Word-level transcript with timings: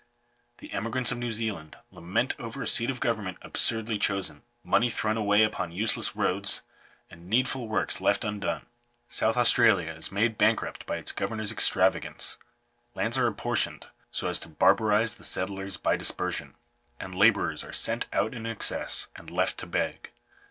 The 0.57 0.73
emigrants 0.73 1.11
of 1.11 1.19
New 1.19 1.29
Zealand 1.29 1.77
lament 1.91 2.33
over 2.39 2.63
a 2.63 2.67
seat 2.67 2.89
of 2.89 2.99
government 2.99 3.37
absurdly 3.43 3.99
chosen, 3.99 4.41
money 4.63 4.89
thrown 4.89 5.15
away 5.15 5.43
upon 5.43 5.71
use 5.71 5.95
less 5.95 6.15
roads, 6.15 6.63
and 7.11 7.29
needful 7.29 7.67
works 7.67 8.01
left 8.01 8.23
undone. 8.23 8.65
South 9.07 9.37
Australia 9.37 9.91
is 9.91 10.11
made 10.11 10.39
bankrupt 10.39 10.87
by 10.87 10.97
its 10.97 11.11
governors 11.11 11.51
extravagance; 11.51 12.39
lands 12.95 13.15
are 13.15 13.27
apportioned 13.27 13.85
so 14.09 14.27
as 14.27 14.39
to 14.39 14.49
barbarize 14.49 15.17
the 15.17 15.23
settlers 15.23 15.77
by 15.77 15.95
dispersion, 15.95 16.55
and 16.99 17.13
labourers 17.13 17.63
are 17.63 17.71
sent 17.71 18.07
out 18.11 18.33
in 18.33 18.47
excess, 18.47 19.07
and 19.15 19.29
left 19.31 19.59
to 19.59 19.67
beg. 19.67 20.09